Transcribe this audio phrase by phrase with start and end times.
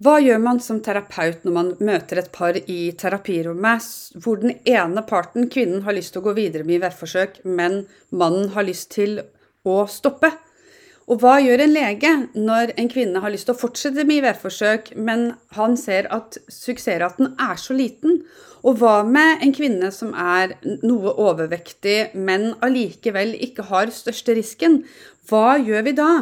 [0.00, 3.88] Hva gjør man som terapeut når man møter et par i terapirommet
[4.24, 8.48] hvor den ene parten, kvinnen, har lyst til å gå videre med IVF-forsøk, men mannen
[8.54, 9.18] har lyst til
[9.68, 10.32] å stoppe?
[11.10, 14.92] Og hva gjør en lege når en kvinne har lyst til å fortsette med IVF-forsøk,
[14.96, 18.22] men han ser at suksessraten er så liten?
[18.64, 24.86] Og hva med en kvinne som er noe overvektig, men allikevel ikke har største risken?
[25.28, 26.12] Hva gjør vi da?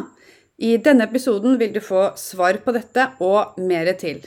[0.59, 4.25] I denne episoden vil du få svar på dette og mer til.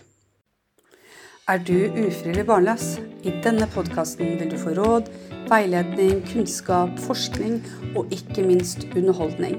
[1.45, 2.87] Er du ufrivillig barnløs?
[3.29, 5.11] I denne podkasten vil du få råd,
[5.51, 7.59] veiledning, kunnskap, forskning
[7.93, 9.59] og ikke minst underholdning.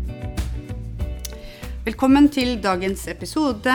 [1.81, 3.73] Velkommen til dagens episode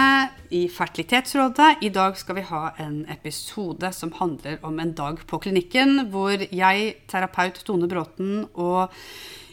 [0.54, 1.80] i Fertilitetsrådet.
[1.82, 6.38] I dag skal vi ha en episode som handler om en dag på klinikken, hvor
[6.38, 8.94] jeg, terapeut Tone Bråten og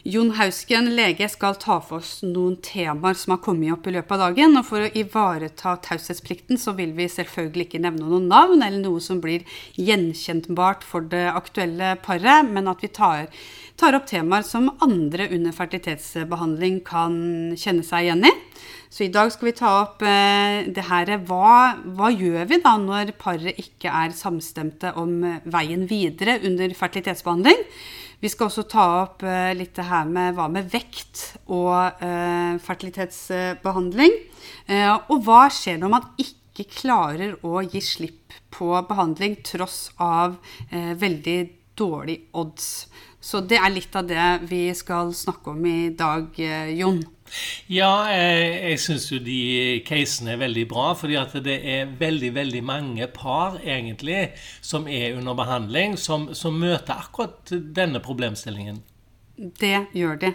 [0.06, 4.14] Jon Hausken, lege, skal ta for oss noen temaer som har kommet opp i løpet
[4.14, 4.54] av dagen.
[4.60, 9.02] Og for å ivareta taushetsplikten så vil vi selvfølgelig ikke nevne noen navn eller noe
[9.02, 9.42] som blir
[9.80, 13.26] gjenkjentbart for det aktuelle paret, men at vi tar,
[13.80, 17.16] tar opp temaer som andre under fertilitetsbehandling kan
[17.58, 18.32] kjenne seg igjen i.
[18.94, 22.76] Så i dag skal vi ta opp eh, det her hva, hva, gjør vi da
[22.78, 25.16] når paret ikke er samstemte om
[25.50, 27.64] veien videre under fertilitetsbehandling?
[28.22, 32.54] Vi skal også ta opp eh, litt det her med hva med vekt og eh,
[32.62, 34.14] fertilitetsbehandling.
[34.68, 40.36] Uh, og hva skjer når man ikke klarer å gi slipp på behandling tross av
[40.70, 41.38] veldig
[41.76, 42.68] dårlig odds?
[43.24, 46.28] Så det er litt av det vi skal snakke om i dag,
[46.76, 47.00] Jon.
[47.72, 50.90] Ja, jeg, jeg syns jo de casene er veldig bra.
[50.98, 56.60] fordi at det er veldig veldig mange par egentlig som er under behandling, som, som
[56.60, 58.82] møter akkurat denne problemstillingen.
[59.36, 60.34] Det gjør de.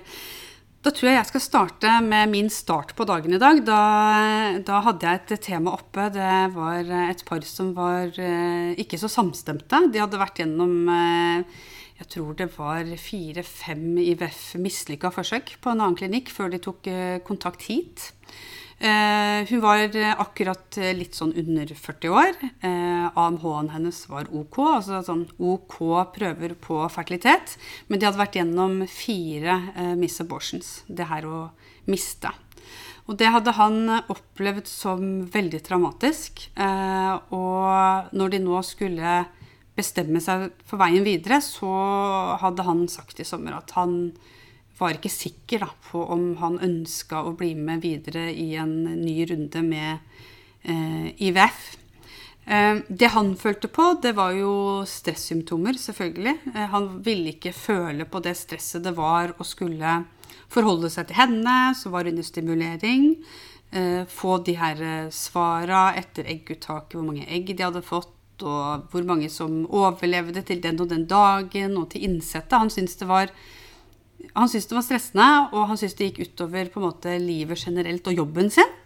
[0.80, 3.58] Da tror jeg jeg skal starte med min start på dagen i dag.
[3.68, 3.80] Da,
[4.66, 6.08] da, hadde jeg et tema oppe.
[6.16, 9.84] Det var et par som var eh, ikke så samstemte.
[9.92, 11.60] De hadde vært gjennom eh,
[12.00, 16.88] jeg tror det var fire-fem IVF mislykka forsøk på en annen klinikk før de tok
[16.88, 18.12] eh, kontakt hit.
[18.80, 19.92] Uh, hun var
[20.24, 22.38] akkurat litt sånn under 40 år.
[22.64, 25.82] AMH-en hennes var OK, altså sånn OK
[26.16, 27.58] prøver på fertilitet.
[27.92, 29.58] Men de hadde vært gjennom fire
[30.00, 30.86] miss abortions.
[30.88, 31.42] Det her å
[31.92, 32.32] miste.
[33.12, 36.46] Og det hadde han opplevd som veldig traumatisk.
[36.56, 39.20] og når de nå skulle
[39.80, 41.72] bestemme seg for veien videre, så
[42.42, 44.12] hadde han sagt i sommer at han
[44.80, 49.18] var ikke sikker da, på om han ønska å bli med videre i en ny
[49.28, 49.98] runde med
[50.64, 51.66] eh, IVF.
[52.46, 54.54] Eh, det han følte på, det var jo
[54.88, 56.36] stressymptomer, selvfølgelig.
[56.54, 60.00] Eh, han ville ikke føle på det stresset det var å skulle
[60.50, 63.12] forholde seg til henne, som var under stimulering.
[63.72, 68.16] Eh, få de her eh, svara etter egguttaket, hvor mange egg de hadde fått
[68.48, 72.58] og hvor mange som overlevde til den og den dagen, og til innsettet.
[72.60, 73.32] Han syntes det var,
[74.20, 78.22] det var stressende, og han syntes det gikk utover på en måte livet generelt og
[78.24, 78.78] jobben sin.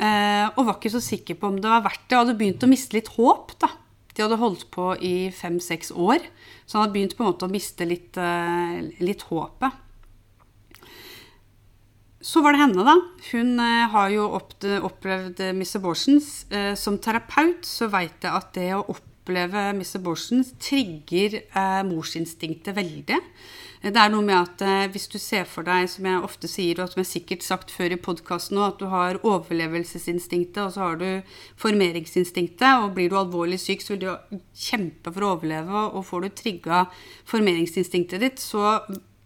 [0.00, 2.16] Eh, og var ikke så sikker på om det var verdt det.
[2.16, 3.58] Og hadde begynt å miste litt håp.
[3.60, 3.70] da.
[4.14, 6.24] De hadde holdt på i fem-seks år,
[6.66, 9.86] så han hadde begynt på en måte å miste litt, eh, litt håpet.
[12.20, 12.98] Så var det henne, da.
[13.30, 16.44] Hun eh, har jo opplevd Miss Abortions.
[16.52, 22.76] Eh, som terapeut så veit jeg at det å oppleve Miss Abortions trigger eh, morsinstinktet
[22.76, 23.16] veldig.
[23.80, 26.90] Det er noe med at hvis du ser for deg, som jeg ofte sier, og
[26.92, 31.06] som jeg sikkert sagt før i podkasten at du har overlevelsesinstinktet, og så har du
[31.62, 36.26] formeringsinstinktet, og blir du alvorlig syk, så vil du kjempe for å overleve, og får
[36.26, 36.82] du trigga
[37.32, 38.82] formeringsinstinktet ditt, så,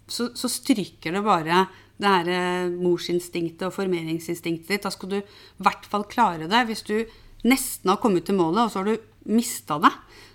[0.06, 1.64] så, så stryker det bare
[2.00, 4.86] det her eh, morsinstinktet og formeringsinstinktet ditt.
[4.86, 6.64] Da skal du i hvert fall klare det.
[6.68, 6.96] Hvis du
[7.46, 9.92] nesten har kommet til målet, og så har du mista det,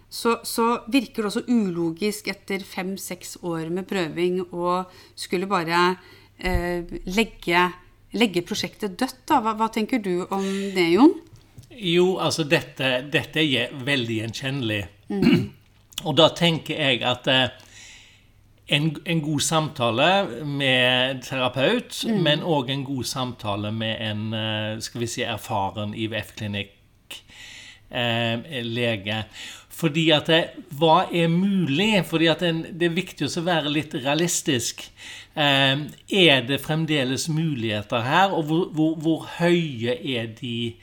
[0.09, 4.79] så, så, virker det også ulogisk etter fem-seks år med prøving å
[5.13, 5.83] skulle bare
[6.41, 6.81] eh,
[7.13, 7.67] legge,
[8.17, 9.21] legge, prosjektet dødt.
[9.29, 9.37] Da.
[9.45, 11.13] Hva, hva, tenker du om det, Jon?
[11.69, 14.83] Jo, altså dette, dette er veldig gjenkjennelig.
[15.13, 15.49] Mm.
[16.07, 17.51] Og da tenker jeg at eh,
[18.69, 20.09] en, en, god samtale
[20.45, 22.19] med terapeut, mm.
[22.23, 26.75] men òg en god samtale med en eh, skal vi si, erfaren IVF-klinikk.
[27.89, 29.23] eh.
[29.79, 30.41] Fordi at det,
[30.77, 32.05] Hva er mulig?
[32.05, 34.83] Fordi at det, det er viktig å være litt realistisk.
[35.33, 40.75] Eh, er det fremdeles muligheter her, og hvor, hvor, hvor høye er de,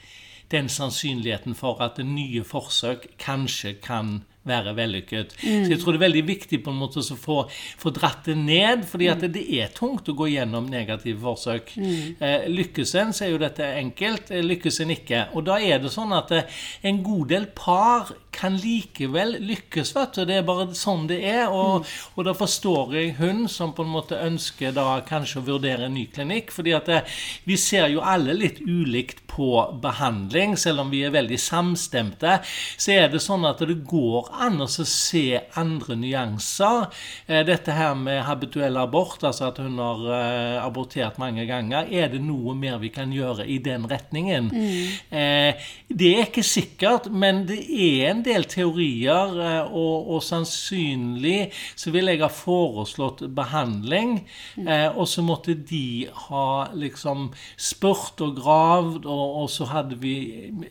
[0.51, 5.35] den sannsynligheten for at nye forsøk kanskje kan være vellykket.
[5.43, 5.65] Mm.
[5.65, 7.39] Så jeg tror det er veldig viktig på en måte å få,
[7.81, 11.73] få dratt det ned, fordi at det, det, er tungt å gå gjennom negative forsøk.
[11.79, 12.15] Mm.
[12.19, 14.31] Eh, lykkes en, så er jo dette enkelt.
[14.31, 15.25] Eh, lykkes en ikke.
[15.37, 20.17] Og da er det sånn at eh, en god del par kan likevel lykkes, vet
[20.17, 20.25] du.
[20.29, 21.47] Det er bare sånn det er.
[21.49, 21.95] Og, mm.
[22.15, 25.97] og da forstår jeg hun som på en måte ønsker da kanskje å vurdere en
[25.97, 26.53] ny klinikk.
[26.53, 27.01] fordi at det,
[27.49, 29.49] vi ser jo alle litt ulikt på
[29.81, 32.39] behandling, selv om vi er veldig samstemte.
[32.77, 35.23] Så er det sånn at det går an å se
[35.59, 36.87] andre nyanser.
[37.27, 42.11] Eh, dette her med habituell abort, altså at hun har eh, abortert mange ganger, er
[42.13, 44.49] det noe mer vi kan gjøre i den retningen?
[44.53, 45.17] Mm.
[45.17, 49.35] Eh, det er ikke sikkert, men det er en del teorier,
[49.67, 54.19] og, og sannsynlig så vil jeg ha foreslått behandling,
[54.57, 54.69] mm.
[54.97, 60.15] og så måtte de ha liksom spurt og gravd, og, og så hadde vi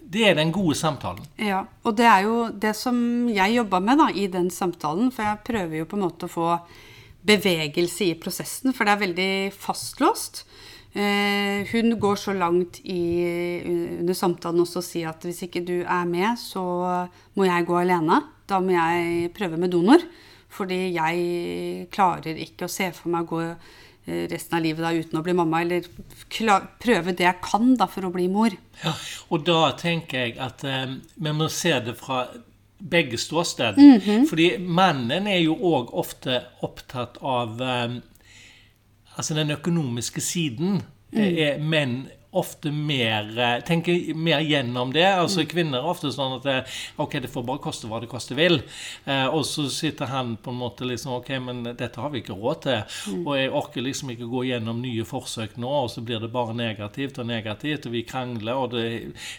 [0.03, 1.25] Det er den gode samtalen.
[1.41, 5.27] Ja, og det er jo det som jeg jobba med da, i den samtalen, for
[5.27, 6.51] jeg prøver jo på en måte å få
[7.27, 10.45] bevegelse i prosessen, for det er veldig fastlåst.
[10.97, 13.03] Eh, hun går så langt i,
[13.99, 16.63] under samtalen også å si at hvis ikke du er med, så
[17.37, 18.23] må jeg gå alene.
[18.47, 20.07] Da må jeg prøve med donor.
[20.57, 24.95] Fordi jeg klarer ikke å se for meg å gå eh, resten av livet da,
[24.95, 25.85] uten å bli mamma, eller
[26.81, 28.57] prøve det jeg kan da, for å bli mor.
[28.81, 28.95] Ja,
[29.29, 32.25] og da tenker jeg at eh, vi må se det fra
[32.79, 33.79] begge ståsted.
[33.79, 34.29] Mm -hmm.
[34.29, 38.03] Fordi mannen er jo òg ofte opptatt av um,
[39.17, 40.83] altså den økonomiske siden.
[41.13, 41.21] Mm.
[41.23, 45.07] Er menn ofte mer eh, tenker mer gjennom det.
[45.07, 45.49] altså mm.
[45.51, 46.57] Kvinner er ofte sånn at det,
[47.03, 48.61] ok, det får bare koste hva det koste vil.
[49.05, 52.37] Eh, og så sitter han på en måte liksom ok, men dette har vi ikke
[52.37, 52.99] råd til.
[53.13, 53.23] Mm.
[53.25, 56.57] Og jeg orker liksom ikke gå gjennom nye forsøk nå, og så blir det bare
[56.57, 58.55] negativt og negativt, og vi krangler.
[58.55, 58.87] og det,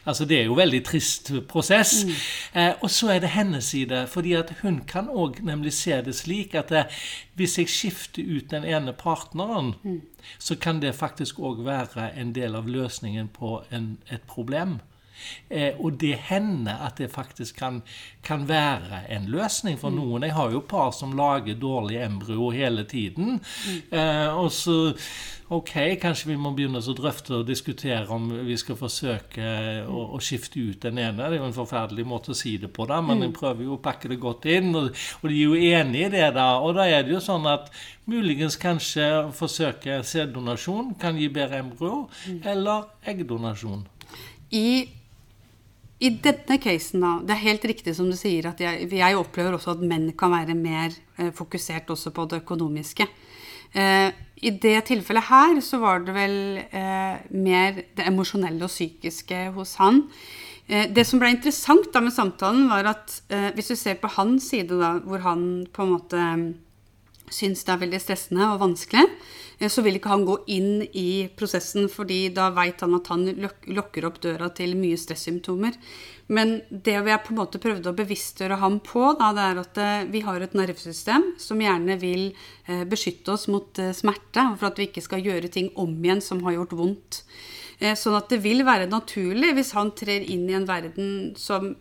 [0.06, 2.04] altså Det er jo en veldig trist prosess.
[2.06, 2.16] Mm.
[2.54, 6.16] Eh, og så er det hennes side, fordi at hun kan òg nemlig se det
[6.16, 7.02] slik at eh,
[7.38, 10.02] hvis jeg skifter ut den ene partneren, mm.
[10.38, 14.80] Så kan det faktisk òg være en del av løsningen på en, et problem.
[15.50, 17.82] Eh, og det hender at det faktisk kan,
[18.24, 19.98] kan, være en løsning for mm.
[19.98, 20.28] noen.
[20.28, 23.40] Jeg har jo par som lager dårlige embryo hele tiden.
[23.42, 23.82] Mm.
[23.92, 24.78] Eh, og så
[25.48, 25.70] Ok,
[26.02, 29.46] kanskje vi må begynne å drøfte og diskutere om vi skal forsøke
[29.88, 31.22] å, å, skifte ut den ene.
[31.22, 33.38] Det er jo en forferdelig måte å si det på, da, men jeg mm.
[33.38, 34.74] prøver jo å pakke det godt inn.
[34.76, 34.90] Og,
[35.22, 36.50] og de er jo enig i det, da.
[36.60, 37.72] Og da er det jo sånn at
[38.12, 39.08] muligens kanskje
[39.40, 42.04] forsøke sæddonasjon kan gi bedre embryo,
[42.44, 43.88] eller eggdonasjon.
[44.52, 44.68] I
[45.98, 49.56] i denne casen, da, det er helt riktig som du sier, at jeg, jeg opplever
[49.58, 53.08] også at menn kan være mer eh, fokusert også på det økonomiske.
[53.74, 59.48] Eh, I det tilfellet her så var det vel eh, mer det emosjonelle og psykiske
[59.58, 60.04] hos han.
[60.70, 64.14] Eh, det som ble interessant da med samtalen, var at eh, hvis du ser på
[64.20, 66.30] hans side, da, hvor han på en måte
[67.34, 69.06] syns det er veldig stressende og vanskelig,
[69.58, 73.26] Eh, så vil ikke han gå inn i prosessen, fordi da veit han at han
[73.74, 75.78] lokker opp døra til mye stressymptomer.
[76.28, 79.82] Men det vi på en måte prøvde å bevisstgjøre ham på, da, det er at
[79.84, 82.30] eh, vi har et nervesystem som gjerne vil
[82.68, 86.44] eh, beskytte oss mot smerte, for at vi ikke skal gjøre ting om igjen som
[86.46, 87.24] har gjort vondt.
[87.78, 91.76] Sånn at det vil være naturlig hvis han trer inn i en verden som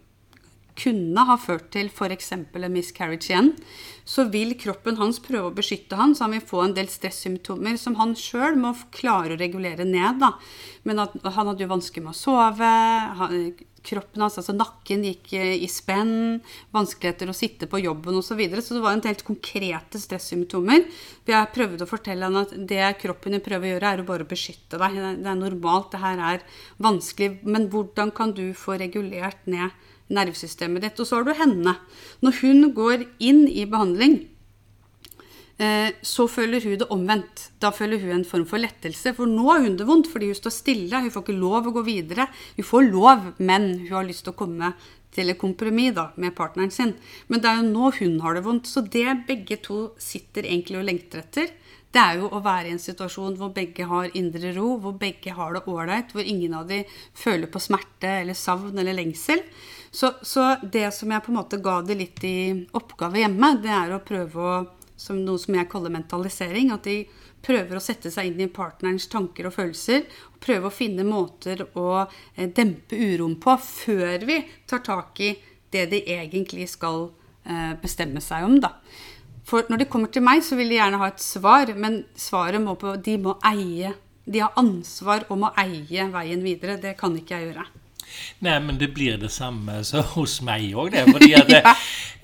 [0.76, 2.32] kunne ha ført til f.eks.
[2.36, 3.52] en miscarriage igjen,
[4.06, 7.78] så vil kroppen hans prøve å beskytte han, så han vil få en del stressymptomer
[7.80, 10.20] som han sjøl må klare å regulere ned.
[10.22, 10.36] Da.
[10.86, 12.68] Men at, han hadde jo vansker med å sove.
[13.86, 16.38] Kroppen hans, altså nakken, gikk i spenn.
[16.74, 18.28] Vanskeligheter å sitte på jobben osv.
[18.30, 18.62] Så, videre.
[18.62, 20.86] så det var en helt konkrete stressymptomer.
[21.26, 24.28] Jeg prøvde å fortelle han at det kroppen din prøver å gjøre, er å bare
[24.28, 25.02] beskytte deg.
[25.22, 26.46] Det er normalt, det her er
[26.82, 27.40] vanskelig.
[27.46, 29.74] Men hvordan kan du få regulert ned
[30.12, 31.00] nervesystemet ditt.
[31.00, 31.76] Og så har du henne.
[32.24, 34.18] Når hun går inn i behandling,
[35.58, 37.48] eh, så føler hun det omvendt.
[37.60, 39.14] Da føler hun en form for lettelse.
[39.16, 41.02] For nå har hun det vondt fordi hun står stille.
[41.02, 42.28] Hun får ikke lov å gå videre.
[42.56, 44.74] Hun får lov, men hun har lyst til å komme
[45.16, 46.94] til et kompromiss med partneren sin.
[47.28, 48.68] Men det er jo nå hun har det vondt.
[48.68, 51.52] Så det begge to sitter egentlig og lengter etter,
[51.96, 55.32] det er jo å være i en situasjon hvor begge har indre ro, hvor begge
[55.32, 56.82] har det ålreit, hvor ingen av de
[57.16, 59.40] føler på smerte eller savn eller lengsel.
[59.88, 63.72] Så, så, det som jeg på en måte ga det litt i oppgave hjemme, det
[63.72, 64.56] er å prøve å
[64.96, 66.72] som noe som jeg kaller mentalisering.
[66.74, 67.02] At de
[67.46, 70.06] prøver å sette seg inn i partnerens tanker og følelser.
[70.34, 75.34] og Prøve å finne måter å eh, dempe uroen på før vi tar tak i
[75.72, 77.10] det de egentlig skal
[77.44, 78.58] eh, bestemme seg om.
[78.64, 78.74] da.
[79.46, 82.62] For når de kommer til meg, så vil de gjerne ha et svar, men svaret
[82.62, 83.94] må på De må eie.
[84.26, 86.80] De har ansvar om å eie veien videre.
[86.82, 87.66] Det kan ikke jeg gjøre.
[88.38, 91.04] Nei, men det blir det samme så hos meg òg, det.
[91.10, 91.74] Fordi at ja.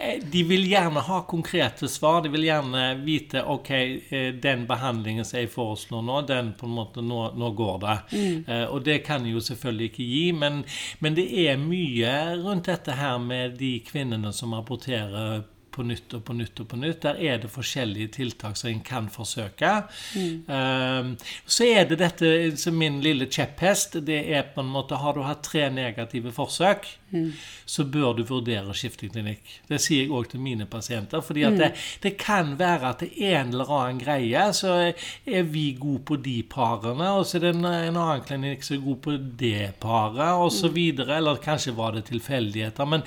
[0.02, 2.22] Eh, de vil gjerne ha konkrete svar.
[2.24, 6.76] De vil gjerne vite ok, eh, den behandlingen som jeg foreslår nå, den på en
[6.78, 7.96] måte, nå, nå går det.
[8.12, 8.36] Mm.
[8.48, 10.62] Uh, og det kan jeg jo selvfølgelig ikke gi, men,
[11.04, 12.12] men det er mye
[12.42, 16.78] rundt dette her med de kvinnene som rapporterer på nytt og på nytt og på
[16.80, 17.02] nytt.
[17.04, 19.72] Der er det forskjellige tiltak som en kan forsøke.
[20.14, 20.42] Mm.
[20.48, 21.12] Um,
[21.46, 24.00] så er det dette som min lille kjepphest.
[24.06, 27.30] Det er på en måte Har du hatt tre negative forsøk, mm.
[27.64, 29.42] så bør du vurdere å skifte klinikk.
[29.68, 31.20] Det sier jeg òg til mine pasienter.
[31.20, 31.60] fordi at mm.
[31.60, 31.70] det,
[32.02, 36.16] det, kan være at det er en eller annen greie, så er vi gode på
[36.22, 39.72] de parene, og så er det en, en annen klinikk som er god på det
[39.82, 40.76] paret, osv.
[40.76, 41.04] Mm.
[41.18, 42.88] Eller kanskje var det tilfeldigheter.
[42.88, 43.06] Men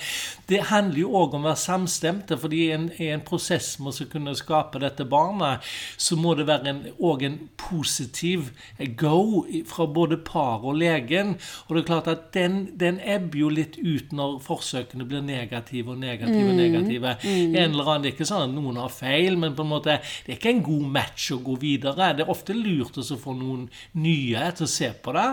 [0.49, 2.37] det handler jo òg om å være samstemte.
[2.37, 5.63] fordi i en, en prosess med å kunne skape dette barnet,
[5.97, 8.51] så må det være òg en, en, positiv
[8.99, 11.35] go fra både par og legen.
[11.65, 15.93] Og det er klart at den, den ebber jo litt ut når forsøkene blir negative
[15.93, 16.59] og negative og mm.
[16.59, 17.13] negative.
[17.23, 17.55] Mm.
[17.55, 19.97] En eller annen, Det er ikke sånn at noen har feil, men på en måte,
[20.25, 22.11] det er ikke en god match å gå videre.
[22.17, 23.67] Det er ofte lurt å få noen
[24.01, 25.27] nye til å se på det.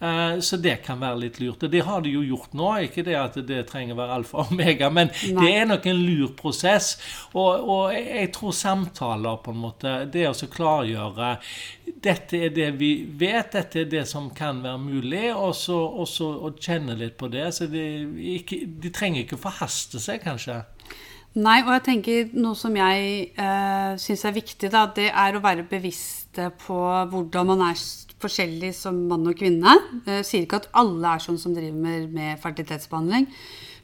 [0.00, 1.64] Uh, så det kan være litt lurt.
[1.64, 2.70] Og det har de jo gjort nå.
[2.88, 5.34] Ikke det at det trenger å være alfa og omega, men Nei.
[5.40, 6.94] det er nok en lur prosess.
[7.32, 11.34] Og, og, jeg tror samtaler, på en måte, det å klargjøre
[11.84, 16.52] Dette er det vi vet, dette er det som kan være mulig, og så å
[16.56, 17.46] kjenne litt på det.
[17.56, 17.84] Så de,
[18.38, 20.62] ikke, de trenger ikke forhaste seg, kanskje.
[21.34, 25.42] Nei, og jeg tenker noe som jeg eh, syns er viktig, da, det er å
[25.42, 26.78] være bevisst på
[27.10, 27.80] hvordan man er
[28.24, 29.76] forskjellig som mann og kvinne.
[30.04, 33.28] Jeg eh, sier ikke at alle er sånn som driver med, fertilitetsbehandling.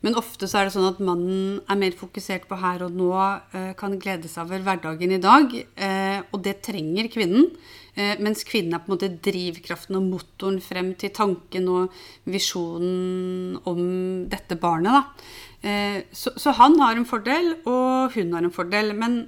[0.00, 3.10] Men ofte så er det sånn at mannen er mer fokusert på her og nå,
[3.56, 5.52] eh, kan glede seg over hverdagen i dag.
[5.56, 7.52] Eh, og det trenger kvinnen.
[8.22, 13.80] Mens kvinnen er på en måte drivkraften og motoren frem til tanken og visjonen om
[14.30, 15.10] dette barnet.
[16.14, 18.94] Så, så han har en fordel, og hun har en fordel.
[18.96, 19.18] Men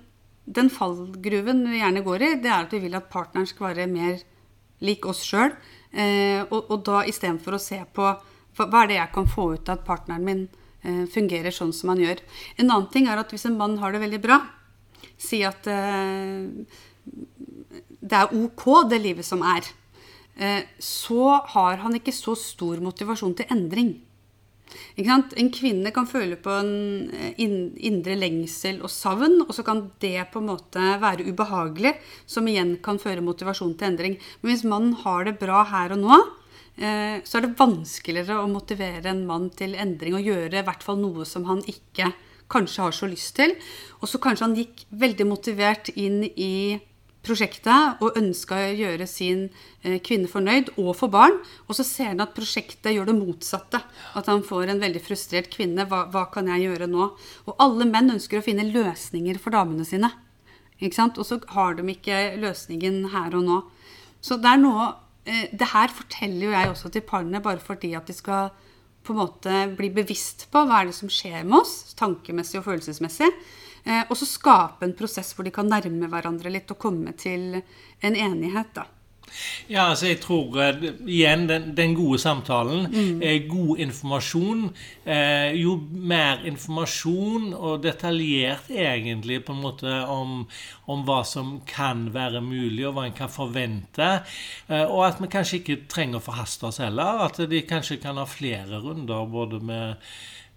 [0.46, 3.90] den fallgruven vi gjerne går i, det er at vi vil at partneren skal være
[3.90, 4.22] mer
[4.82, 5.54] lik oss sjøl.
[5.92, 8.06] Og, og da istedenfor å se på
[8.56, 10.46] hva er det jeg kan få ut av at partneren min
[10.82, 12.20] Eh, fungerer sånn som han gjør.
[12.58, 14.40] En annen ting er at hvis en mann har det veldig bra,
[15.14, 16.50] si at eh,
[18.02, 19.68] det er ok, det livet som er,
[20.34, 23.92] eh, så har han ikke så stor motivasjon til endring.
[24.96, 26.72] En kvinne kan føle på en
[27.36, 32.76] indre lengsel og savn, og så kan det på en måte være ubehagelig, som igjen
[32.84, 34.20] kan føre motivasjon til endring.
[34.40, 36.22] Men hvis mannen har det bra her og nå,
[36.76, 40.84] Eh, så er det vanskeligere å motivere en mann til endring og gjøre i hvert
[40.84, 42.08] fall noe som han ikke
[42.52, 43.52] kanskje har så lyst til.
[44.00, 46.80] Og så kanskje han gikk veldig motivert inn i
[47.22, 49.44] prosjektet og ønska å gjøre sin
[49.82, 51.38] eh, kvinne fornøyd og få barn.
[51.68, 53.82] Og så ser han at prosjektet gjør det motsatte.
[54.18, 55.86] At han får en veldig frustrert kvinne.
[55.90, 57.12] Hva, hva kan jeg gjøre nå?
[57.46, 60.10] Og alle menn ønsker å finne løsninger for damene sine.
[60.82, 61.20] Ikke sant?
[61.20, 63.62] Og så har de ikke løsningen her og nå.
[64.22, 64.92] Så det er noe
[65.24, 68.50] Eh, det her forteller jo jeg også til parene bare fordi at de skal
[69.06, 72.66] på en måte bli bevisst på hva er det som skjer med oss, tankemessig og
[72.68, 73.30] følelsesmessig.
[73.84, 77.56] Eh, og så skape en prosess hvor de kan nærme hverandre litt og komme til
[77.58, 78.74] en enighet.
[78.74, 78.88] da.
[79.70, 83.22] Ja, altså jeg tror uh, igjen den, den, gode samtalen, mm.
[83.24, 84.66] eh, god informasjon.
[85.04, 90.42] Eh, jo mer informasjon og detaljert egentlig på en måte om,
[90.84, 94.10] om, hva som kan være mulig, og hva en kan forvente.
[94.68, 97.24] Eh, og at vi kanskje ikke trenger å forhaste oss heller.
[97.28, 100.12] At de kanskje kan ha flere runder både med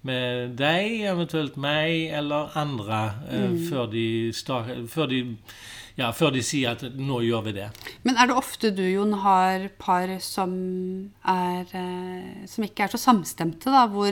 [0.06, 3.58] med deg, eventuelt meg eller andre, eh, mm.
[3.70, 5.24] før, de start, før de
[5.96, 7.70] ja, før de sier at 'nå gjør vi det'.
[8.04, 10.52] Men er det ofte du, Jon, har par som,
[11.24, 14.12] er, eh, som ikke er så samstemte, da, hvor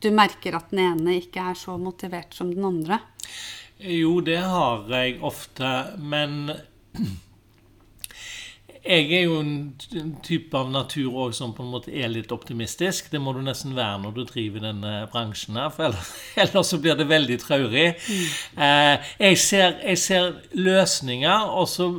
[0.00, 3.00] du merker at den ene ikke er så motivert som den andre?
[3.80, 6.52] Jo, det har jeg ofte, men
[8.86, 13.10] jeg er jo en type av natur også, som på en måte er litt optimistisk.
[13.12, 16.12] Det må du nesten være når du driver denne bransjen her, for ellers,
[16.44, 17.88] ellers så blir det veldig traurig.
[18.06, 18.62] Mm.
[18.66, 21.90] Eh, jeg, ser, jeg, ser, løsninger, og så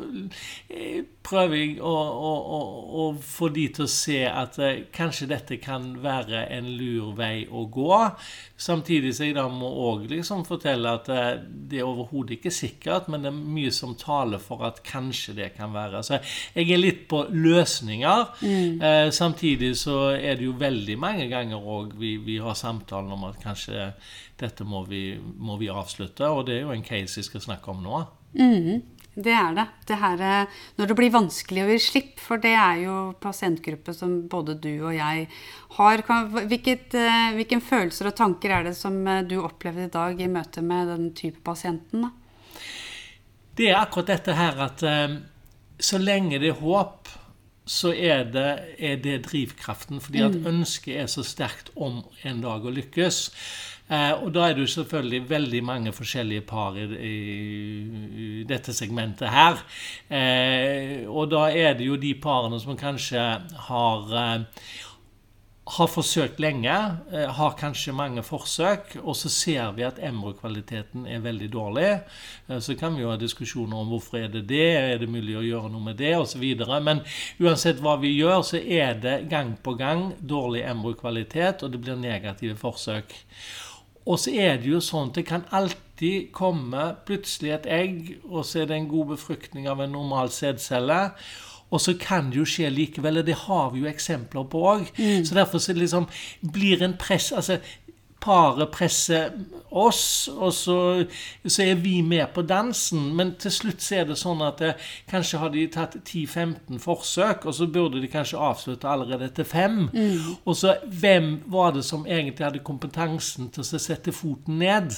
[0.69, 2.59] eh, prøver jeg å, å, å,
[3.01, 7.45] å, få de til å se at eh, kanskje dette kan være en lur vei
[7.49, 7.91] å gå.
[8.57, 13.09] Samtidig så jeg da må òg liksom fortelle at eh, det er overhodet ikke sikkert,
[13.11, 16.03] men det er mye som taler for at kanskje det kan være.
[16.05, 16.19] Så
[16.55, 18.25] jeg er litt på løsninger.
[18.41, 18.81] Mm.
[18.81, 23.27] Eh, samtidig så er det jo veldig mange ganger òg vi, vi, har samtalen om
[23.29, 23.91] at kanskje
[24.37, 27.73] dette må vi, må vi avslutte, og det er jo en case vi skal snakke
[27.73, 28.03] om nå.
[28.37, 28.97] Mm.
[29.17, 29.65] Det er det.
[29.89, 33.95] det her, eh, når det blir vanskelig å gi slipp, for det er jo pasientgruppe
[33.97, 35.23] som både du og jeg
[35.79, 36.03] har.
[36.05, 40.29] Hvilket, hvilken hvilke følelser og tanker er det som eh, du opplevde i dag i
[40.29, 42.05] møte med den type pasienten?
[42.05, 42.61] Da?
[43.57, 44.85] Det er akkurat dette her at
[45.79, 47.09] så lenge det er håp,
[47.67, 50.01] så er det, er det drivkraften.
[50.01, 50.45] Fordi at mm.
[50.53, 53.25] ønsket er så sterkt om en dag å lykkes.
[53.87, 57.13] Eh, og da er det jo selvfølgelig veldig mange forskjellige par i, i,
[58.07, 59.61] i dette segmentet her.
[60.11, 63.23] Eh, og da er det jo de parene som kanskje
[63.69, 64.65] har eh,
[65.67, 66.75] har forsøkt lenge,
[67.11, 71.89] eh, har kanskje mange forsøk, og så ser vi at embryo-kvaliteten er veldig dårlig.
[72.49, 75.35] Eh, så kan vi jo ha diskusjoner om hvorfor er det det, er det mulig
[75.35, 76.43] å gjøre noe med det, osv.
[76.81, 77.01] Men
[77.39, 81.99] uansett hva vi gjør, så er det gang på gang dårlig embryo-kvalitet, og det blir
[81.99, 83.13] negative forsøk.
[84.07, 88.45] Og så er det jo sånn at det kan alltid komme plutselig et egg, og
[88.47, 91.11] så er det en god befruktning av en normal sædcelle.
[91.69, 94.87] Og så kan det jo skje likevel, og det har vi jo eksempler på òg.
[94.95, 95.25] Mm.
[95.27, 96.07] Så derfor så liksom
[96.53, 97.59] blir en press altså
[98.27, 99.31] paret presser
[99.69, 100.77] oss, og så,
[101.45, 103.11] så, er vi med på dansen.
[103.15, 106.81] Men til slutt så er det sånn at det, eh, kanskje har de tatt 10-15
[106.83, 109.85] forsøk, og så burde de kanskje avslutte allerede etter fem.
[109.93, 110.39] Mm.
[110.43, 114.97] Og så hvem var det som egentlig hadde kompetansen til å sette foten ned?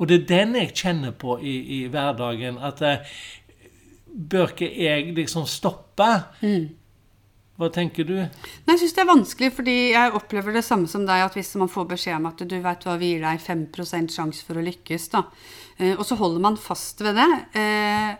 [0.00, 2.58] Og det er den jeg kjenner på i, i hverdagen.
[2.64, 3.04] At eh,
[4.10, 6.08] bør ikke jeg liksom stoppe?
[6.42, 6.68] Mm.
[7.60, 8.14] Hva tenker du?
[8.16, 11.26] Nei, jeg syns det er vanskelig, fordi jeg opplever det samme som deg.
[11.26, 14.46] At hvis man får beskjed om at du vet hva, vi gir deg 5% sjanse
[14.46, 15.26] for å lykkes, da.
[15.76, 17.28] Eh, og så holder man fast ved det.
[17.60, 18.14] Eh,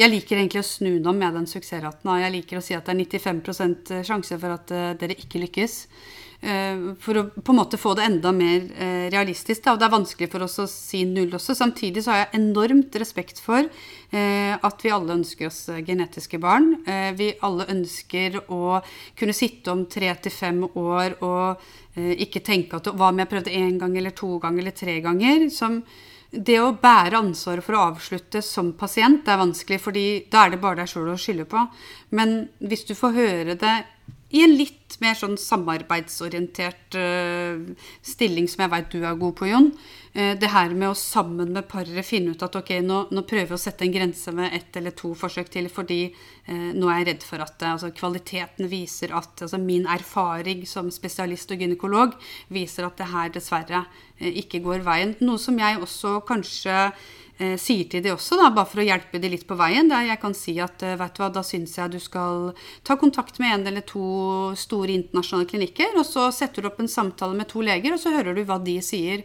[0.00, 2.14] jeg liker egentlig å snu noe med den suksessraten.
[2.22, 5.76] Jeg liker å si at det er 95 sjanse for at eh, dere ikke lykkes.
[6.42, 9.68] Eh, for å på en måte få det enda mer eh, realistisk.
[9.70, 11.54] Og det er vanskelig for oss å si null også.
[11.54, 16.74] Samtidig så har jeg enormt respekt for eh, at vi alle ønsker oss genetiske barn.
[17.18, 18.80] Vi alle ønsker å
[19.18, 21.62] kunne sitte om tre til fem år og
[21.92, 25.50] ikke tenke at hva om jeg prøvde én gang eller to ganger eller tre ganger.
[25.52, 25.82] som
[26.32, 30.54] det å bære ansvaret for å avslutte som pasient det er vanskelig, fordi da er
[30.54, 31.60] det bare deg sjøl å skylde på.
[32.16, 33.74] Men hvis du får høre det
[34.32, 39.48] i en litt mer sånn samarbeidsorientert uh, stilling som jeg veit du er god på,
[39.50, 39.70] Jon.
[40.12, 43.50] Uh, det her med å sammen med paret finne ut at ok, nå, nå, prøver
[43.52, 47.02] vi å sette en grense med ett eller to forsøk til, fordi uh, nå er
[47.02, 52.16] jeg redd for at altså, kvaliteten viser at altså, Min erfaring som spesialist og gynekolog
[52.52, 53.84] viser at det her dessverre
[54.22, 55.16] ikke går veien.
[55.24, 56.92] Noe som jeg også kanskje
[57.58, 59.88] sier til de også, da, bare for å hjelpe de litt på veien.
[59.90, 62.52] Der jeg kan si at eh, vet du hva, da syns jeg du skal
[62.86, 66.90] ta kontakt med en eller to store internasjonale klinikker, og så setter du opp en
[66.90, 69.24] samtale med to leger, og så hører du hva de sier.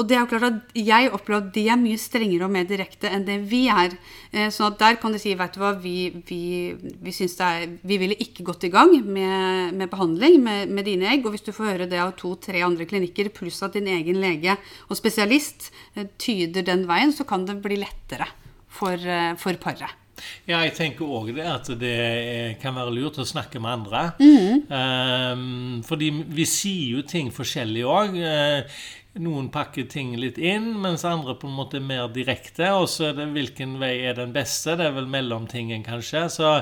[0.00, 2.64] Og det er jo klart at jeg opplever at de er mye strengere og mer
[2.68, 3.96] direkte enn det vi er.
[4.32, 5.96] Eh, sånn at der kan de si, vet du hva, vi,
[6.28, 6.42] vi,
[6.80, 10.86] vi syns det er Vi ville ikke gått i gang med, med behandling med, med,
[10.88, 11.26] dine egg.
[11.26, 14.56] Og hvis du får høre det av to-tre andre klinikker, pluss at din egen lege
[14.88, 18.28] og spesialist eh, tyder den veien, så kan det bli lettere
[18.72, 19.98] for, eh, for paret.
[20.46, 24.02] Ja, jeg tenker òg det at det kan være lurt å snakke med andre.
[24.20, 24.66] Mm.
[24.70, 28.18] Um, fordi vi sier jo ting forskjellig òg.
[28.20, 28.82] Uh,
[29.20, 32.70] noen pakker ting litt inn, mens andre på en måte er mer direkte.
[32.78, 34.76] Og så er det hvilken vei er den beste.
[34.78, 36.26] Det er vel mellomtingen, kanskje.
[36.32, 36.52] Så,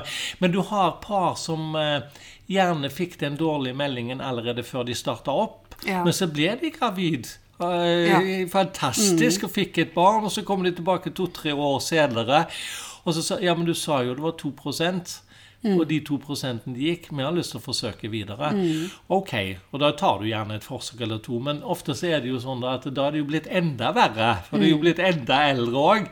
[0.43, 5.31] men du har par som eh, gjerne fikk den dårlige meldingen allerede før de starta
[5.31, 5.77] opp.
[5.87, 6.03] Ja.
[6.05, 7.31] Men så ble de gravid.
[7.61, 8.45] Eh.
[8.51, 9.47] Fantastisk, mm.
[9.47, 10.25] og fikk et barn.
[10.27, 12.45] Og så kommer de tilbake to-tre år senere.
[13.05, 14.53] Og så sa ja, men du sa jo det var 2
[15.61, 15.75] Mm.
[15.77, 18.49] Og de to prosentene gikk, vi har lyst til å forsøke videre.
[18.57, 18.87] Mm.
[19.13, 19.33] Ok,
[19.69, 22.39] og da tar du gjerne et forsøk eller to, men ofte så er det jo
[22.41, 24.31] sånn at da er det jo blitt enda verre.
[24.47, 24.61] For mm.
[24.61, 24.85] det er jo mm.
[24.87, 26.07] blitt enda eldre òg.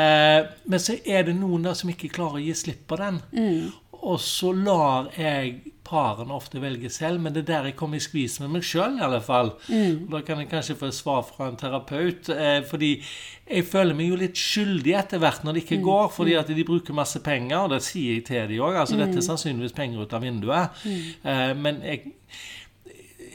[0.00, 3.20] Eh, men så er det noen der som ikke klarer å gi slipp på den.
[3.36, 3.66] Mm.
[4.00, 8.04] Og så lar jeg parene ofte velger selv, men det er der jeg kommer i
[8.04, 9.52] skvis med meg sjøl, i alle fall.
[9.70, 10.08] Mm.
[10.12, 12.30] Da kan jeg kanskje få et svar fra en terapeut.
[12.34, 12.92] Eh, fordi
[13.46, 15.86] jeg føler meg jo litt skyldig etter hvert når det ikke mm.
[15.86, 16.42] går, fordi mm.
[16.42, 18.80] at de bruker masse penger, og det sier jeg til de òg.
[18.82, 19.04] Altså, mm.
[19.04, 20.84] dette er sannsynligvis penger ut av vinduet.
[20.84, 21.02] Mm.
[21.32, 22.14] Eh, men jeg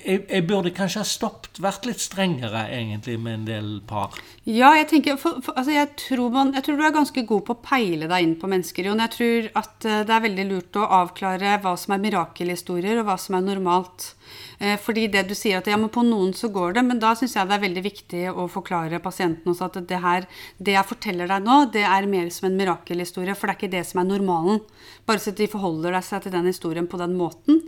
[0.06, 4.18] jeg, jeg, burde kanskje ha stoppet, vært litt strengere egentlig med en del par.
[4.48, 7.44] Ja, jeg tenker, for, for, altså jeg, tror man, jeg, tror du er ganske god
[7.48, 9.04] på å peile deg inn på mennesker, Jon.
[9.06, 13.10] Jeg tror at eh, det er veldig lurt å avklare hva som er mirakelhistorier, og
[13.10, 14.12] hva som er normalt.
[14.62, 17.14] Eh, fordi det du sier at ja, men på noen så går det, men da
[17.18, 20.90] syns jeg det er veldig viktig å forklare pasienten også at det her, det jeg
[20.90, 24.04] forteller deg nå, det er mer som en mirakelhistorie, for det er ikke det som
[24.04, 24.62] er normalen.
[25.10, 27.64] Bare så de forholder seg til den historien på den måten.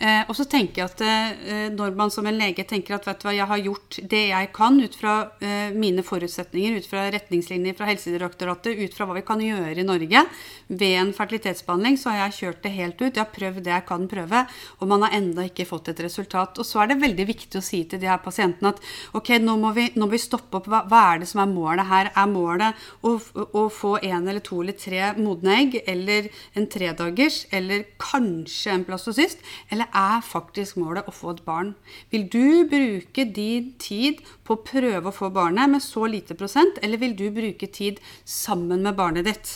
[0.00, 3.20] Eh, og så tenker jeg at eh, når man som en lege tenker at vet
[3.20, 7.02] du hva, jeg har gjort det jeg kan ut fra eh, mine forutsetninger, ut fra
[7.12, 10.22] retningslinjer fra Helsedirektoratet, ut fra hva vi kan gjøre i Norge
[10.70, 13.10] ved en fertilitetsbehandling, så har jeg kjørt det helt ut.
[13.10, 14.42] Jeg har prøvd det jeg kan prøve,
[14.78, 16.56] og man har enda ikke fått et resultat.
[16.56, 18.80] Og så er det veldig viktig å si til de her pasientene at
[19.20, 20.70] ok, nå må vi, nå må vi stoppe opp.
[20.70, 22.12] Hva, hva, er det som er målet her?
[22.16, 27.42] Er målet å, å få en eller to eller tre modne egg, eller en tredagers,
[27.52, 29.44] eller kanskje en plastocyst?
[29.70, 31.74] eller er faktisk målet å få et barn.
[32.12, 36.80] Vil du bruke din tid på å prøve å få barnet med så lite prosent,
[36.82, 39.54] eller vil du bruke tid sammen med barnet ditt?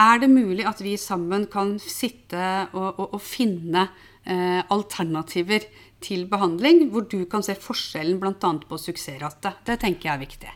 [0.00, 3.88] Er det mulig at vi sammen kan sitte og, og, og finne
[4.24, 5.66] eh, alternativer
[6.00, 8.34] til behandling, hvor du kan se forskjellen bl.a.
[8.40, 9.58] på suksessrate?
[9.66, 10.54] Det tenker jeg er viktig.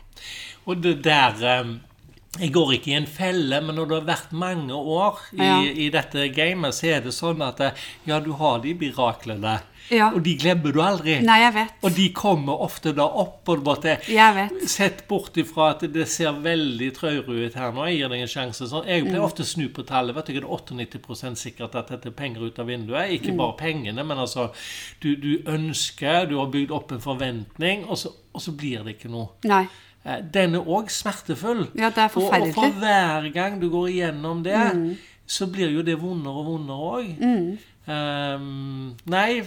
[0.65, 1.45] Og det der...
[1.61, 1.75] Um
[2.39, 5.61] jeg går ikke i en felle, men når du har vært mange år i, ja.
[5.63, 7.61] i dette gamet, så er det sånn at
[8.07, 9.59] ja, du har de miraklene.
[9.93, 10.07] Ja.
[10.15, 11.19] Og de glemmer du aldri.
[11.25, 11.73] Nei, jeg vet.
[11.85, 13.43] Og de kommer ofte da opp.
[13.45, 13.97] på en måte.
[14.09, 14.63] Jeg vet.
[14.69, 17.85] Sett bort ifra at det ser veldig traurig ut her nå.
[17.91, 18.69] Jeg gir deg en sjanse.
[18.71, 18.87] Sånn.
[18.89, 19.27] Jeg pleier mm.
[19.27, 20.15] ofte å snu på tallet.
[20.17, 23.13] vet du, Det er 98% sikkert at dette er penger ut av vinduet.
[23.13, 23.41] Ikke mm.
[23.43, 24.47] bare pengene, men altså
[25.03, 28.97] du, du, ønsker, du har bygd opp en forventning, og så, og så blir det
[28.97, 29.35] ikke noe.
[29.45, 29.67] Nei.
[30.05, 31.65] Eh, den er òg smertefull.
[31.73, 32.53] Ja, det er forferdelig.
[32.53, 34.91] Og, og, for hver gang du går igjennom det, mm.
[35.25, 37.09] så blir jo det vondere og vondere òg.
[37.21, 37.47] Mm.
[37.85, 39.43] Um, nei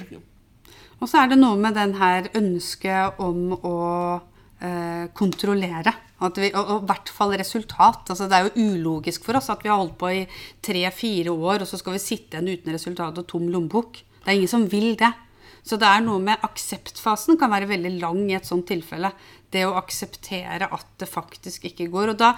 [1.00, 3.78] Og så er det noe med den her ønsket om å
[4.18, 5.94] uh, kontrollere.
[6.18, 8.10] Vi, og, i hvert fall resultat.
[8.10, 10.24] Altså, det er jo ulogisk for oss at vi har holdt på i
[10.64, 14.02] tre-fire år, og så skal vi sitte igjen uten resultat og tom lommebok.
[14.18, 15.12] Det er ingen som vil det.
[15.68, 19.12] Så det er noe med akseptfasen kan være veldig lang i et sånt tilfelle
[19.52, 22.12] det å akseptere at det faktisk ikke går.
[22.12, 22.34] Og da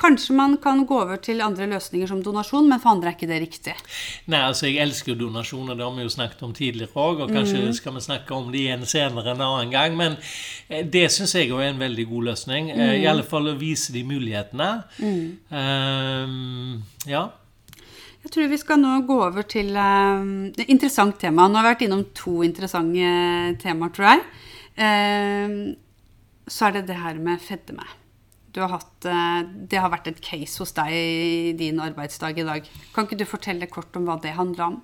[0.00, 3.28] kanskje man kan gå over til andre løsninger som donasjon, men for andre er ikke
[3.28, 3.74] det riktig.
[4.32, 7.36] Nei, altså jeg elsker jo donasjoner, det har vi jo snakket om tidligere òg, og
[7.36, 7.76] kanskje mm.
[7.80, 9.96] skal vi snakke om det igjen senere en annen gang.
[10.00, 10.18] Men
[10.68, 12.72] eh, det syns jeg er en veldig god løsning.
[12.72, 12.98] Eh, mm.
[13.02, 14.70] I alle fall å vise de mulighetene.
[15.04, 15.24] Mm.
[15.52, 17.28] Um, ja.
[18.24, 21.44] Jeg tror vi skal nå gå over til um, et interessant tema.
[21.44, 23.10] Nå har vi vært innom to interessante
[23.60, 24.24] temaer, tror jeg.
[24.80, 25.58] Um,
[26.48, 27.84] så er det det her med fedme.
[28.54, 32.72] Hatt, uh, det har vært et case hos deg i din arbeidsdag i dag.
[32.94, 34.80] Kan ikke du fortelle kort om hva det handler om?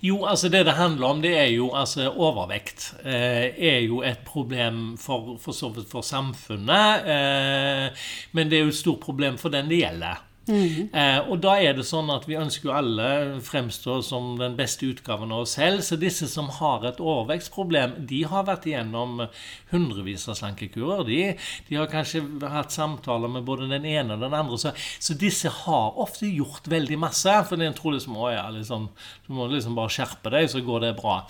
[0.00, 2.92] Jo, altså det det handler om, det er jo altså overvekt.
[3.02, 7.10] Eh, er jo et problem for, for, for samfunnet.
[7.16, 10.22] Eh, men det er jo et stort problem for den det gjelder.
[10.46, 10.94] Mm.
[10.94, 13.08] Eh, og da er det sånn at vi ønsker jo alle
[13.44, 15.82] fremstå som den beste utgaven av oss selv.
[15.82, 19.24] Så disse som har et overvekstproblem, de har vært igjennom
[19.72, 21.04] hundrevis av slankekurer.
[21.08, 21.20] De,
[21.68, 24.60] de, har kanskje hatt samtaler med både den ene og den andre.
[24.62, 27.34] Så, så disse har ofte gjort veldig masse.
[27.48, 28.90] For en tror liksom å ja, liksom,
[29.26, 31.22] du må liksom bare skjerpe deg, så går det bra.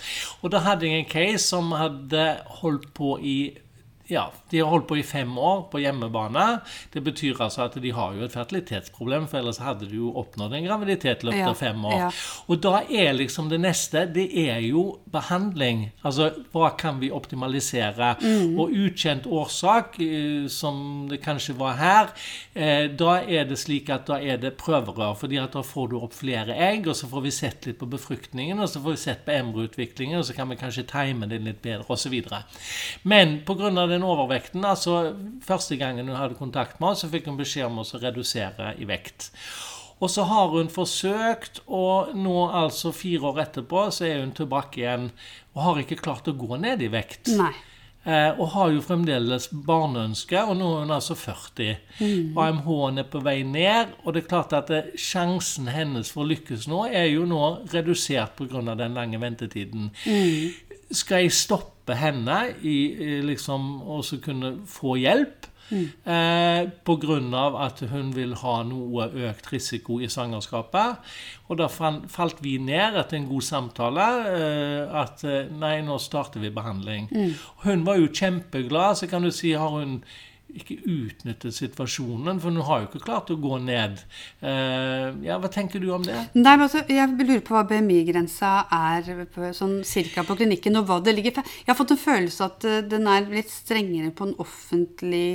[0.42, 3.38] Og da hadde jeg en case som hadde holdt på i
[4.08, 6.44] ja, de har holdt på i fem år på hjemmebane.
[6.92, 10.54] Det betyr altså at de har jo et fertilitetsproblem, for ellers hadde de jo oppnådd
[10.54, 11.96] en graviditet i løpet av fem år.
[12.04, 12.10] Ja.
[12.46, 15.90] Og da er liksom det neste Det er jo behandling.
[16.06, 18.14] Altså hva kan vi optimalisere?
[18.22, 18.54] Mm.
[18.60, 22.12] Og ukjent årsak, eh, som det kanskje var her,
[22.54, 25.16] eh, da er det slik at da er det prøverør.
[25.16, 27.86] fordi at da får du opp flere egg, og så får vi sett litt på
[27.86, 31.40] befruktningen, og så får vi sett på embryoutviklingen, og så kan vi kanskje time det
[31.42, 32.14] litt bedre, osv.
[33.02, 33.70] Men pga.
[33.86, 37.68] det den overvekten altså Første gangen hun hadde kontakt med oss, så fikk hun beskjed
[37.68, 39.30] om å redusere i vekt.
[39.96, 44.82] Og så har hun forsøkt, og nå altså fire år etterpå så er hun tilbake
[44.82, 45.08] igjen
[45.54, 47.32] og har ikke klart å gå ned i vekt.
[47.38, 47.54] Nei.
[48.06, 51.72] Eh, og har jo fremdeles barneønske, og nå er hun altså 40.
[51.98, 52.36] Mm.
[52.38, 56.22] AMH-en er på vei ned, og det er klart at det, eh, sjansen hennes for
[56.22, 57.40] å lykkes nå er jo nå
[57.72, 58.76] redusert pga.
[58.76, 59.90] den lange ventetiden.
[60.06, 60.54] Mm.
[60.92, 65.46] Skal jeg stoppe hjelpe henne i liksom også kunne få hjelp.
[65.68, 65.90] Mm.
[66.04, 67.64] Eh, Pga.
[67.66, 70.96] at hun vil ha noe økt risiko i svangerskapet.
[71.48, 76.40] Og da falt vi ned etter en god samtale eh, at eh, nei, nå starter
[76.40, 77.08] vi behandling.
[77.10, 77.34] Mm.
[77.64, 78.96] Hun var jo kjempeglad.
[78.96, 80.02] Så kan du si har hun
[80.54, 83.98] ikke utnyttet situasjonen, for hun har jo ikke klart å gå ned.
[84.40, 86.16] Uh, ja, Hva tenker du om det?
[86.38, 90.88] Nei, men altså, Jeg lurer på hva BMI-grensa er på, sånn cirka på klinikken, og
[90.88, 91.52] hva det ligger for.
[91.64, 95.28] Jeg har fått en følelse at uh, den er litt strengere på en offentlig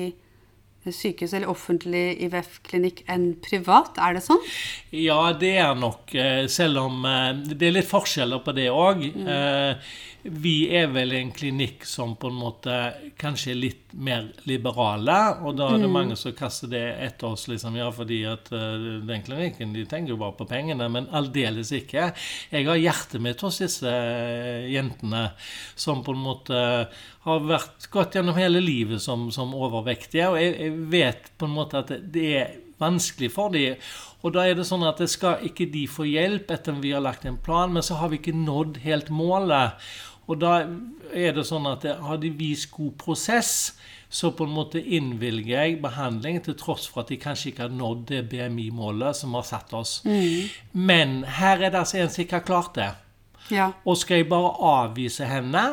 [0.90, 4.00] sykehus eller offentlig IVF-klinikk enn privat?
[4.02, 4.42] Er det sånn?
[4.98, 6.10] Ja, det er nok.
[6.16, 9.06] eh, Selv om eh, det er litt forskjeller på det òg.
[10.24, 12.76] Vi er vel en klinikk som på en måte
[13.20, 15.18] kanskje er litt mer liberale.
[15.42, 19.02] Og da er det mange som kaster det etter oss, liksom, ja, fordi at uh,
[19.08, 20.90] den klinikken de tenker jo bare på pengene.
[20.94, 22.12] Men aldeles ikke.
[22.54, 25.32] Jeg har hjertet mitt hos disse eh, jentene
[25.76, 26.62] som på en måte
[27.26, 30.30] har vært gått gjennom hele livet som, som overvektige.
[30.30, 33.82] Og jeg, jeg vet på en måte at det, det er vanskelig for dem.
[34.22, 36.94] Og da er det sånn at det skal ikke de få hjelp etter at vi
[36.94, 39.78] har lagt en plan, men så har vi ikke nådd helt målet.
[40.32, 40.62] Og da
[41.12, 43.74] er det sånn at har de vist god prosess,
[44.12, 47.76] så på en måte innvilger jeg behandling til tross for at de kanskje ikke har
[47.76, 50.02] nådd det BMI-målet som har satt oss.
[50.72, 52.92] Men her er det altså en som ikke har klart det.
[53.52, 53.72] Ja.
[53.88, 55.66] Og skal jeg bare avvise henne?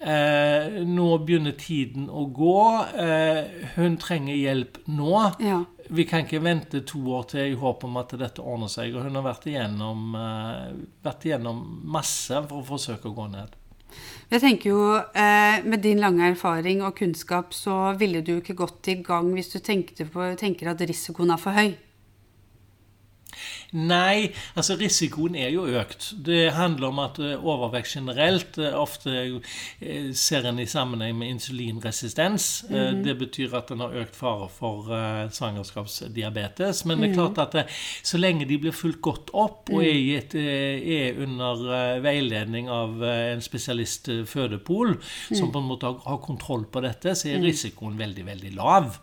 [0.00, 2.60] Eh, nå begynner tiden å gå.
[3.04, 5.12] Eh, hun trenger hjelp nå.
[5.42, 5.60] ja.
[5.90, 8.94] Vi kan ikke vente to år til i håp om at dette ordner seg.
[8.94, 10.68] Og hun har vært igjennom, eh,
[11.02, 13.56] vært igjennom masse for å forsøke å gå ned.
[14.30, 18.88] Jeg tenker jo, eh, Med din lange erfaring og kunnskap så ville du ikke gått
[18.88, 19.58] i gang hvis du
[20.04, 21.74] på, tenker at risikoen er for høy.
[23.72, 26.08] Nei, altså risikoen er jo økt.
[26.26, 29.12] Det handler om at eh, overvekt generelt eh, ofte
[29.80, 32.64] eh, ser en i sammenheng med insulinresistens.
[32.70, 34.90] Eh, Det betyr at en har økt fare for
[35.30, 36.84] svangerskapsdiabetes.
[36.88, 37.70] Men det er klart at
[38.02, 43.02] så lenge de blir fulgt godt opp og er, et, eh, er under veiledning av
[43.06, 44.96] en spesialist fødepol,
[45.32, 48.98] som på en måte har, har kontroll på dette, så er risikoen veldig, veldig lav.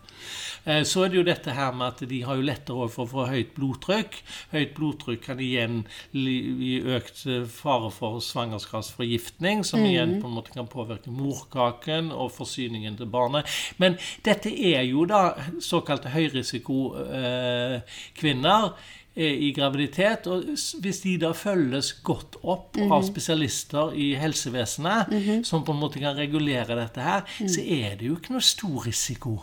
[0.64, 3.10] Eh, Så er det jo dette her med at de har jo lettere for å
[3.10, 4.12] få høyt blodtrykk.
[4.52, 10.52] Høyt blodtrykk kan igjen gi økt eh, fare for svangerskapsforgiftning, som igjen på en måte
[10.54, 13.44] kan påvirke morkaken og forsyningen til barnet.
[13.78, 18.70] Men dette er jo da såkalte høyrisikokvinner
[19.18, 20.26] i graviditet.
[20.30, 20.44] Og
[20.82, 25.06] hvis de da følges godt opp av spesialister i helsevesenet,
[25.46, 28.78] som på en måte kan regulere dette her, så er det jo ikke noe stor
[28.86, 29.40] risiko.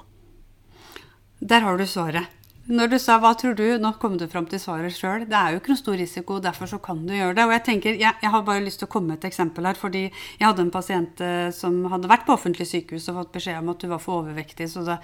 [1.39, 2.31] Der har du svaret.
[2.67, 5.29] Når du sa 'hva tror du', nå kom du fram til svaret sjøl.
[5.29, 7.45] Det er jo ikke noe stor risiko, derfor så kan du gjøre det.
[7.45, 9.75] Og jeg tenker, jeg, jeg har bare lyst til å komme med et eksempel her.
[9.75, 13.59] Fordi jeg hadde en pasient eh, som hadde vært på offentlig sykehus og fått beskjed
[13.59, 14.97] om at hun var for overvektig, så det,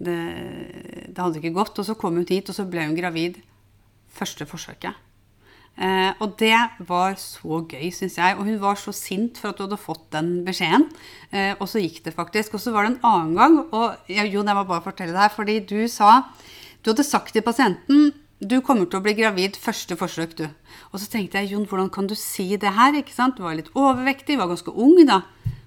[0.00, 0.18] det,
[1.06, 1.78] det hadde ikke gått.
[1.78, 3.38] Og så kom hun hit, og så ble hun gravid
[4.10, 4.98] første forsøket.
[5.74, 6.56] Eh, og det
[6.86, 8.38] var så gøy, syns jeg.
[8.38, 10.88] Og hun var så sint for at hun hadde fått den beskjeden.
[11.34, 12.54] Eh, og så gikk det faktisk.
[12.54, 15.24] Og så var det en annen gang, og ja, Jon, jeg må bare fortelle det
[15.24, 16.28] her, fordi du sa
[16.84, 18.12] Du hadde sagt til pasienten
[18.44, 20.44] du kommer til å bli gravid første forsøk, du.
[20.92, 22.96] Og så tenkte jeg, Jon, hvordan kan du si det her?
[22.98, 23.38] ikke sant?
[23.38, 25.22] Du var litt overvektig, var ganske ung da.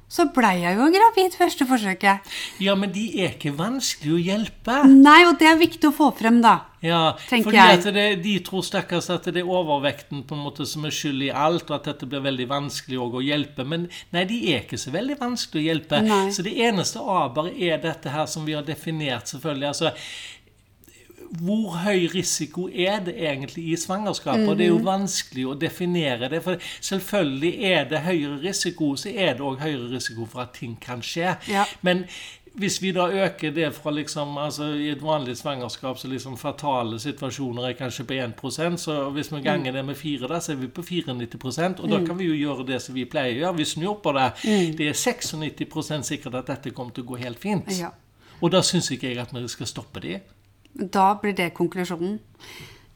[0.08, 2.30] Så blei jeg jo gravid første forsøket.
[2.64, 4.78] Ja, men de er ikke vanskelig å hjelpe.
[4.88, 6.62] Nei, og det er viktig å få frem, da.
[6.80, 10.86] Ja, fordi at det, De tror stakkars at det er overvekten på en måte som
[10.88, 13.66] er skyld i alt, og at dette blir veldig vanskelig å hjelpe.
[13.68, 16.02] Men nei, de er ikke så veldig vanskelig å hjelpe.
[16.08, 16.24] Nei.
[16.32, 19.68] Så det eneste aber er dette her som vi har definert, selvfølgelig.
[19.74, 19.92] altså
[21.42, 24.48] hvor høy risiko er det egentlig i svangerskapet?
[24.48, 26.42] Og det er jo vanskelig å definere det.
[26.46, 30.78] For selvfølgelig er det høyere risiko, så er det òg høyere risiko for at ting
[30.82, 31.36] kan skje.
[31.52, 31.66] Ja.
[31.82, 32.06] Men
[32.58, 37.00] hvis vi da øker det fra liksom, altså i et vanlig svangerskap, så liksom fatale
[37.00, 40.64] situasjoner er kanskje på 1% så hvis vi ganger det med 4, da, så er
[40.64, 43.58] vi på 94% Og da kan vi jo gjøre det som vi pleier å gjøre.
[43.60, 44.32] Vi snur på det.
[44.78, 47.70] Det er 96% sikkert at dette kommer til å gå helt fint.
[48.42, 50.18] Og da syns ikke jeg at vi skal stoppe de.
[50.78, 52.20] Da blir det konklusjonen.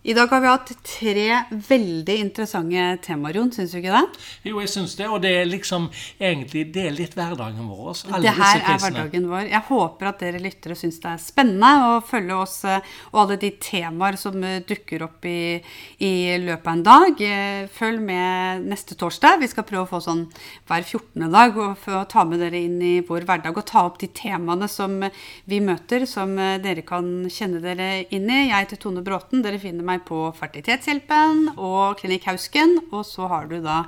[0.04, 1.26] I dag har vi hatt tre
[1.68, 3.52] veldig interessante temaer, Jon.
[3.54, 4.22] Syns du ikke det?
[4.50, 5.84] Jo, jeg syns det, og det er liksom
[6.18, 8.00] egentlig det er litt hverdagen vår.
[8.10, 9.52] alle Det her er hverdagen vår.
[9.52, 13.38] Jeg håper at dere lyttere syns det er spennende å følge oss eh, og alle
[13.44, 15.60] de temaer som eh, dukker opp i,
[16.02, 16.12] i
[16.48, 17.22] løpet av en dag.
[17.22, 19.38] Eh, Følg med neste torsdag.
[19.44, 20.26] Vi skal prøve å få sånn
[20.66, 21.30] hver 14.
[21.30, 24.66] dag og få ta med dere inn i vår hverdag og ta opp de temaene
[24.66, 24.98] som
[25.46, 26.34] vi møter, som
[26.66, 28.48] dere kan kjenne dere inn i.
[28.50, 29.46] Jeg heter Tone Bråten.
[29.46, 32.78] Dere finner meg på Fertilitetshjelpen og Klinikk Hausken.
[32.92, 33.84] Og så har du da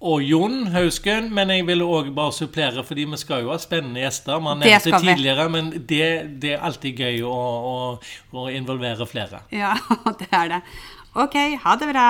[0.00, 4.00] Og Jon Hausken, men jeg ville òg bare supplere, fordi vi skal jo ha spennende
[4.00, 4.40] gjester.
[4.40, 7.76] Man nevnte tidligere, men det, det er alltid gøy å, å,
[8.32, 9.42] å involvere flere.
[9.52, 9.74] Ja,
[10.22, 10.62] det er det.
[11.20, 12.08] Ok, ha det bra.